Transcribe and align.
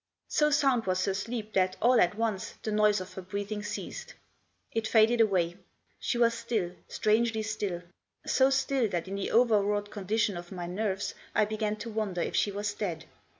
So 0.29 0.49
sound 0.49 0.87
was 0.87 1.05
her 1.05 1.13
sleep 1.13 1.53
that, 1.53 1.75
all 1.79 2.01
at 2.01 2.15
once, 2.15 2.55
the 2.63 2.71
noise 2.71 2.99
of 3.01 3.13
her 3.13 3.21
breathing 3.21 3.61
ceased. 3.61 4.15
It 4.71 4.87
8 4.87 4.89
Digitized 4.89 4.89
by 4.89 4.89
114 4.89 4.89
THE 4.89 4.89
JOSS. 4.89 4.91
faded 4.91 5.21
away. 5.21 5.57
She 5.99 6.17
was 6.17 6.33
still, 6.33 6.75
strangely 6.87 7.43
still. 7.43 7.81
So 8.25 8.49
still 8.49 8.87
that 8.89 9.07
in 9.07 9.13
the 9.13 9.29
overwrought 9.31 9.91
condition 9.91 10.37
of 10.37 10.51
my 10.51 10.65
nerves 10.65 11.13
I 11.35 11.45
began 11.45 11.75
to 11.75 11.91
wonder 11.91 12.21
if 12.23 12.35
she 12.35 12.51
was 12.51 12.73
dead. 12.73 13.05